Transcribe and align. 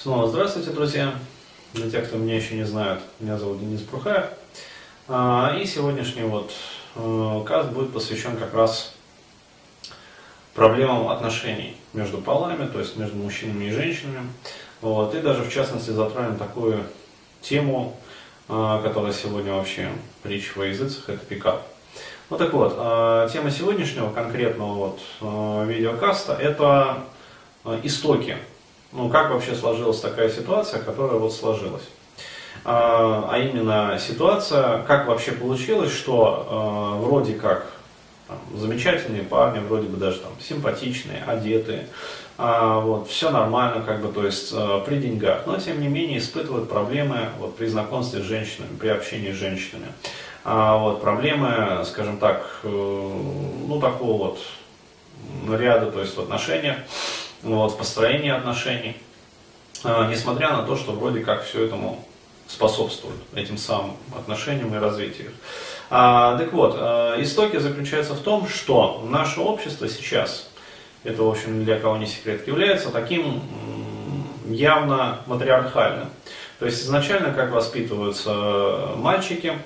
Снова 0.00 0.28
здравствуйте, 0.28 0.70
друзья. 0.70 1.12
Для 1.74 1.90
тех, 1.90 2.06
кто 2.06 2.18
меня 2.18 2.36
еще 2.36 2.54
не 2.54 2.62
знает, 2.62 3.00
меня 3.18 3.36
зовут 3.36 3.58
Денис 3.58 3.80
Прухаев. 3.80 4.26
А, 5.08 5.56
и 5.60 5.66
сегодняшний 5.66 6.22
вот 6.22 6.52
э, 6.94 7.42
каст 7.44 7.70
будет 7.70 7.92
посвящен 7.92 8.36
как 8.36 8.54
раз 8.54 8.94
проблемам 10.54 11.08
отношений 11.08 11.76
между 11.94 12.18
полами, 12.18 12.68
то 12.68 12.78
есть 12.78 12.96
между 12.96 13.16
мужчинами 13.16 13.64
и 13.64 13.70
женщинами. 13.72 14.20
Вот. 14.82 15.16
И 15.16 15.20
даже 15.20 15.42
в 15.42 15.52
частности 15.52 15.90
затронем 15.90 16.36
такую 16.36 16.84
тему, 17.40 17.96
э, 18.48 18.80
которая 18.84 19.12
сегодня 19.12 19.52
вообще 19.52 19.90
притча 20.22 20.52
во 20.54 20.66
языцах, 20.66 21.08
это 21.08 21.26
пикап. 21.26 21.66
Ну 22.30 22.38
так 22.38 22.52
вот, 22.52 22.72
э, 22.78 23.28
тема 23.32 23.50
сегодняшнего 23.50 24.12
конкретного 24.12 24.74
вот 24.74 25.66
видеокаста 25.66 26.34
это 26.34 27.02
истоки 27.82 28.36
ну, 28.92 29.08
как 29.08 29.30
вообще 29.30 29.54
сложилась 29.54 30.00
такая 30.00 30.30
ситуация, 30.30 30.82
которая 30.82 31.18
вот 31.18 31.32
сложилась. 31.32 31.84
А, 32.64 33.28
а 33.30 33.38
именно 33.38 33.98
ситуация, 33.98 34.82
как 34.82 35.06
вообще 35.06 35.32
получилось, 35.32 35.92
что 35.92 36.46
а, 36.48 36.96
вроде 36.96 37.34
как 37.34 37.66
там, 38.26 38.38
замечательные 38.54 39.22
парни, 39.22 39.60
вроде 39.60 39.88
бы 39.88 39.96
даже 39.96 40.18
там 40.18 40.32
симпатичные, 40.40 41.22
одетые, 41.26 41.88
а, 42.36 42.80
вот, 42.80 43.08
все 43.08 43.30
нормально, 43.30 43.82
как 43.84 44.00
бы, 44.00 44.12
то 44.12 44.24
есть 44.24 44.52
а, 44.54 44.80
при 44.80 44.96
деньгах, 44.96 45.46
но 45.46 45.58
тем 45.58 45.80
не 45.80 45.88
менее 45.88 46.18
испытывают 46.18 46.68
проблемы 46.68 47.30
вот, 47.38 47.56
при 47.56 47.66
знакомстве 47.66 48.20
с 48.20 48.24
женщинами, 48.24 48.76
при 48.78 48.88
общении 48.88 49.32
с 49.32 49.36
женщинами. 49.36 49.86
А, 50.44 50.76
вот, 50.76 51.00
проблемы, 51.00 51.84
скажем 51.84 52.18
так, 52.18 52.60
э, 52.62 52.68
ну 52.68 53.80
такого 53.80 54.28
вот 54.28 55.58
ряда, 55.58 55.90
то 55.90 56.00
есть 56.00 56.16
в 56.16 56.20
отношениях, 56.20 56.76
вот, 57.42 57.72
в 57.72 57.76
построении 57.76 58.30
отношений, 58.30 58.96
а, 59.84 60.10
несмотря 60.10 60.52
на 60.52 60.62
то, 60.62 60.76
что 60.76 60.92
вроде 60.92 61.20
как 61.20 61.44
все 61.44 61.64
этому 61.64 62.04
способствует, 62.46 63.16
этим 63.34 63.58
самым 63.58 63.96
отношениям 64.16 64.74
и 64.74 64.78
развитию. 64.78 65.32
А, 65.90 66.36
так 66.36 66.52
вот, 66.52 66.74
а, 66.76 67.20
истоки 67.20 67.58
заключаются 67.58 68.14
в 68.14 68.20
том, 68.20 68.48
что 68.48 69.06
наше 69.08 69.40
общество 69.40 69.88
сейчас, 69.88 70.50
это, 71.04 71.22
в 71.22 71.28
общем, 71.28 71.64
для 71.64 71.78
кого 71.78 71.96
не 71.96 72.06
секрет, 72.06 72.46
является 72.46 72.90
таким 72.90 73.42
явно 74.46 75.20
матриархальным. 75.26 76.08
То 76.58 76.66
есть 76.66 76.82
изначально 76.82 77.32
как 77.32 77.52
воспитываются 77.52 78.94
мальчики, 78.96 79.48
а 79.48 79.58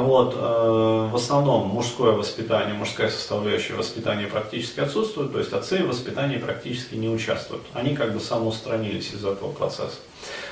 вот, 0.00 0.34
э, 0.34 1.08
в 1.12 1.14
основном 1.14 1.68
мужское 1.68 2.12
воспитание, 2.12 2.74
мужская 2.74 3.10
составляющая 3.10 3.74
воспитания 3.74 4.26
практически 4.26 4.80
отсутствует, 4.80 5.32
то 5.32 5.38
есть 5.38 5.52
отцы 5.52 5.84
в 5.84 5.88
воспитании 5.88 6.38
практически 6.38 6.94
не 6.94 7.08
участвуют. 7.08 7.62
Они 7.72 7.94
как 7.94 8.12
бы 8.12 8.20
самоустранились 8.20 9.12
из 9.12 9.24
этого 9.24 9.52
процесса. 9.52 9.98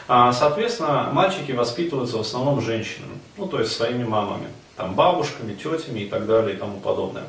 А, 0.08 0.32
соответственно, 0.32 1.10
мальчики 1.12 1.52
воспитываются 1.52 2.18
в 2.18 2.20
основном 2.20 2.60
женщинами, 2.60 3.18
ну 3.36 3.46
то 3.46 3.58
есть 3.58 3.72
своими 3.72 4.04
мамами, 4.04 4.48
там, 4.76 4.94
бабушками, 4.94 5.54
тетями 5.54 6.00
и 6.00 6.08
так 6.08 6.26
далее 6.26 6.56
и 6.56 6.58
тому 6.58 6.80
подобное. 6.80 7.24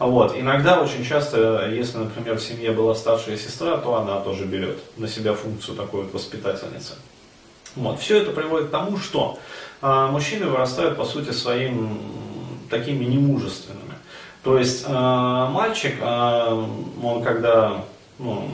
Вот. 0.00 0.34
Иногда, 0.34 0.80
очень 0.80 1.04
часто, 1.04 1.68
если, 1.68 1.98
например, 1.98 2.38
в 2.38 2.42
семье 2.42 2.72
была 2.72 2.94
старшая 2.94 3.36
сестра, 3.36 3.76
то 3.76 3.96
она 3.96 4.20
тоже 4.20 4.46
берет 4.46 4.78
на 4.96 5.06
себя 5.06 5.34
функцию 5.34 5.76
такой 5.76 6.04
вот 6.04 6.14
воспитательницы. 6.14 6.94
Вот. 7.76 8.00
Все 8.00 8.18
это 8.18 8.32
приводит 8.32 8.68
к 8.68 8.70
тому, 8.70 8.98
что 8.98 9.38
а, 9.82 10.10
мужчины 10.10 10.46
вырастают, 10.46 10.96
по 10.96 11.04
сути, 11.04 11.30
своим 11.30 11.98
такими 12.68 13.04
немужественными. 13.04 13.94
То 14.42 14.58
есть 14.58 14.84
а, 14.86 15.50
мальчик, 15.50 15.96
а, 16.00 16.54
он 17.02 17.22
когда 17.22 17.84
ну, 18.18 18.50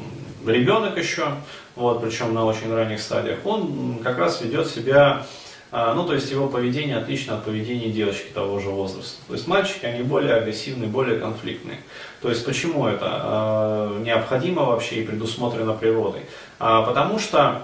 ребенок 0.46 0.98
еще, 0.98 1.28
вот, 1.74 2.02
причем 2.02 2.34
на 2.34 2.44
очень 2.44 2.72
ранних 2.72 3.00
стадиях, 3.00 3.38
он 3.44 3.98
как 4.02 4.18
раз 4.18 4.40
ведет 4.40 4.68
себя 4.68 5.26
ну, 5.72 6.04
то 6.04 6.14
есть 6.14 6.30
его 6.30 6.48
поведение 6.48 6.96
отлично 6.96 7.36
от 7.36 7.44
поведения 7.44 7.90
девочки 7.90 8.30
того 8.32 8.60
же 8.60 8.70
возраста. 8.70 9.20
То 9.26 9.34
есть 9.34 9.48
мальчики, 9.48 9.84
они 9.84 10.02
более 10.02 10.34
агрессивные, 10.34 10.88
более 10.88 11.18
конфликтные. 11.18 11.78
То 12.22 12.30
есть 12.30 12.44
почему 12.44 12.86
это 12.86 13.06
а, 13.08 14.00
необходимо 14.00 14.64
вообще 14.64 14.96
и 14.96 15.06
предусмотрено 15.06 15.74
природой? 15.74 16.22
А, 16.58 16.82
потому 16.82 17.18
что 17.18 17.62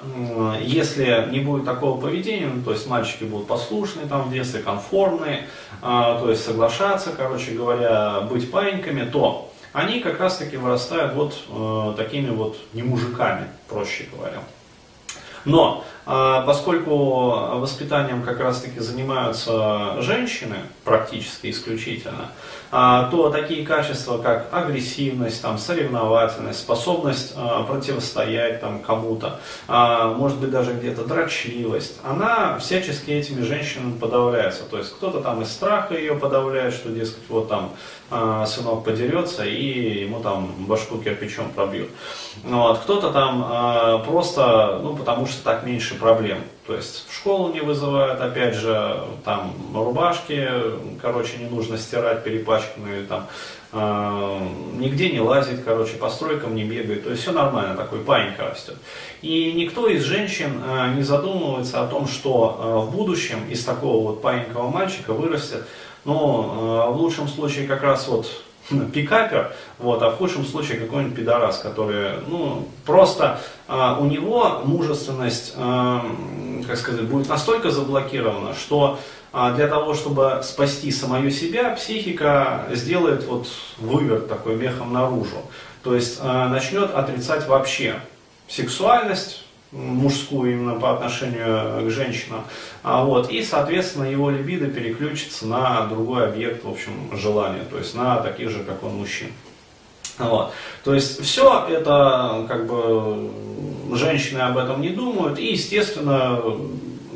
если 0.61 1.29
не 1.31 1.41
будет 1.41 1.65
такого 1.65 2.01
поведения, 2.01 2.47
ну, 2.47 2.63
то 2.63 2.73
есть 2.73 2.87
мальчики 2.89 3.25
будут 3.25 3.47
послушные 3.47 4.07
там 4.07 4.29
в 4.29 4.33
детстве, 4.33 4.61
конформные, 4.61 5.47
то 5.81 6.27
есть 6.29 6.45
соглашаться, 6.45 7.11
короче 7.17 7.53
говоря, 7.53 8.21
быть 8.23 8.51
паиньками, 8.51 9.09
то 9.09 9.53
они 9.73 10.01
как 10.01 10.21
раз 10.21 10.37
таки 10.37 10.57
вырастают 10.57 11.15
вот 11.15 11.35
э, 11.49 11.95
такими 11.97 12.31
вот 12.31 12.57
не 12.75 12.83
мужиками, 12.83 13.47
проще 13.69 14.07
говоря. 14.15 14.43
Но 15.45 15.85
а, 16.02 16.02
поскольку 16.05 17.59
воспитанием 17.59 18.23
как 18.23 18.41
раз-таки 18.41 18.81
занимаются 18.81 20.01
женщины, 20.01 20.57
практически 20.85 21.51
исключительно, 21.51 22.29
а, 22.75 23.11
то 23.11 23.29
такие 23.29 23.67
качества, 23.67 24.17
как 24.17 24.49
агрессивность, 24.51 25.43
там, 25.43 25.59
соревновательность, 25.59 26.61
способность 26.61 27.35
а, 27.37 27.65
противостоять 27.65 28.63
там, 28.63 28.81
кому-то, 28.81 29.41
может 29.69 30.39
быть 30.39 30.51
даже 30.51 30.73
где-то 30.73 31.05
дрочливость, 31.05 32.01
она 32.03 32.59
всячески 32.59 33.11
этими 33.11 33.43
женщинами 33.43 33.99
подавляется. 33.99 34.63
То 34.65 34.79
есть 34.79 34.91
кто-то 34.95 35.21
там 35.21 35.43
из 35.43 35.53
страха 35.53 35.95
ее 35.95 36.15
подавляет, 36.15 36.73
что, 36.73 36.89
дескать, 36.89 37.23
вот 37.29 37.49
там 37.49 37.73
сынок 38.47 38.85
подерется 38.85 39.45
и 39.45 40.03
ему 40.03 40.21
там 40.21 40.53
башку 40.67 40.99
кирпичом 40.99 41.51
пробьют. 41.51 41.89
Вот. 42.45 42.81
Кто-то 42.81 43.11
там 43.11 44.03
просто, 44.05 44.81
ну 44.83 44.95
потому 44.95 45.27
что 45.27 45.43
так 45.43 45.65
меньше 45.65 45.92
проблем. 45.95 46.39
То 46.67 46.75
есть 46.75 47.09
в 47.09 47.15
школу 47.15 47.53
не 47.53 47.61
вызывают, 47.61 48.21
опять 48.21 48.55
же, 48.55 49.05
там 49.25 49.55
рубашки, 49.75 50.49
короче, 51.01 51.39
не 51.39 51.49
нужно 51.49 51.77
стирать 51.77 52.23
перепачканные, 52.23 53.05
там, 53.05 53.27
э, 53.73 54.39
нигде 54.79 55.11
не 55.11 55.21
лазит, 55.21 55.65
короче, 55.65 55.97
по 55.97 56.09
стройкам 56.09 56.55
не 56.55 56.65
бегает, 56.65 57.05
то 57.05 57.11
есть 57.11 57.23
все 57.23 57.33
нормально, 57.33 57.75
такой 57.75 57.99
паника 58.01 58.51
растет. 58.51 58.77
И 59.23 59.53
никто 59.53 59.89
из 59.89 60.03
женщин 60.03 60.63
э, 60.65 60.95
не 60.95 61.03
задумывается 61.03 61.83
о 61.83 61.87
том, 61.87 62.07
что 62.07 62.59
э, 62.59 62.87
в 62.87 62.97
будущем 62.97 63.49
из 63.51 63.65
такого 63.65 64.09
вот 64.09 64.23
паинькового 64.23 64.71
мальчика 64.71 65.13
вырастет, 65.13 65.65
ну, 66.05 66.87
э, 66.89 66.93
в 66.93 66.97
лучшем 66.97 67.29
случае 67.29 67.67
как 67.67 67.83
раз 67.83 68.07
вот 68.09 68.27
пикапер, 68.93 69.55
вот, 69.79 70.03
а 70.03 70.11
в 70.11 70.17
худшем 70.17 70.45
случае 70.45 70.81
какой-нибудь 70.81 71.17
пидорас, 71.17 71.59
который, 71.59 72.21
ну, 72.27 72.69
просто 72.87 73.41
а, 73.69 73.99
у 73.99 74.07
него 74.07 74.63
мужественность, 74.65 75.55
а, 75.57 76.05
как 76.67 76.77
сказать, 76.77 77.03
будет 77.03 77.29
настолько 77.29 77.71
заблокирована, 77.71 78.55
что 78.55 78.99
а, 79.33 79.53
для 79.53 79.67
того, 79.67 79.95
чтобы 79.95 80.41
спасти 80.43 80.91
самую 80.91 81.31
себя, 81.31 81.71
психика 81.71 82.67
сделает 82.71 83.25
вот 83.25 83.49
выверт 83.79 84.29
такой 84.29 84.57
мехом 84.57 84.93
наружу. 84.93 85.39
То 85.83 85.95
есть 85.95 86.19
а, 86.21 86.49
начнет 86.49 86.95
отрицать 86.95 87.47
вообще 87.47 87.97
сексуальность, 88.49 89.45
мужскую 89.73 90.53
именно 90.53 90.79
по 90.79 90.93
отношению 90.93 91.87
к 91.87 91.91
женщинам. 91.91 92.45
А, 92.83 93.05
вот, 93.05 93.31
и, 93.31 93.43
соответственно, 93.43 94.05
его 94.05 94.31
либидо 94.31 94.67
переключится 94.67 95.47
на 95.47 95.87
другой 95.87 96.27
объект, 96.27 96.65
в 96.65 96.69
общем, 96.69 96.93
желания, 97.17 97.65
то 97.71 97.79
есть 97.79 97.95
на 97.95 98.17
таких 98.17 98.51
же, 98.51 98.63
как 98.65 98.83
он, 98.83 98.97
мужчин. 98.97 99.29
Вот. 100.19 100.53
То 100.85 100.95
есть 100.95 101.23
все 101.23 101.67
это, 101.69 102.45
как 102.49 102.67
бы, 102.67 103.31
женщины 103.97 104.41
об 104.41 104.59
этом 104.59 104.83
не 104.83 104.91
думают, 104.91 105.39
и, 105.39 105.53
естественно, 105.53 106.39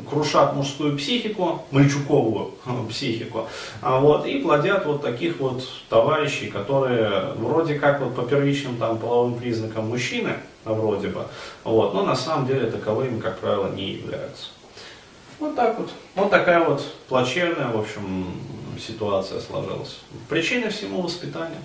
крушат 0.09 0.55
мужскую 0.55 0.97
психику, 0.97 1.65
мальчуковую 1.71 2.53
психику, 2.89 3.47
а 3.81 3.99
вот, 3.99 4.25
и 4.25 4.39
плодят 4.39 4.85
вот 4.85 5.01
таких 5.01 5.39
вот 5.39 5.63
товарищей, 5.89 6.47
которые 6.47 7.33
вроде 7.35 7.75
как 7.75 8.01
вот 8.01 8.15
по 8.15 8.23
первичным 8.23 8.77
там 8.77 8.97
половым 8.97 9.35
признакам 9.35 9.89
мужчины, 9.89 10.33
вроде 10.65 11.09
бы, 11.09 11.25
вот, 11.63 11.93
но 11.93 12.03
на 12.03 12.15
самом 12.15 12.47
деле 12.47 12.69
таковыми, 12.69 13.19
как 13.19 13.39
правило, 13.39 13.69
не 13.69 13.91
являются. 13.91 14.49
Вот 15.39 15.55
так 15.55 15.77
вот. 15.77 15.91
Вот 16.15 16.31
такая 16.31 16.63
вот 16.63 16.83
плачевная, 17.07 17.67
в 17.67 17.79
общем, 17.79 18.25
ситуация 18.79 19.39
сложилась. 19.39 19.99
Причина 20.29 20.69
всему 20.69 21.01
воспитания. 21.01 21.61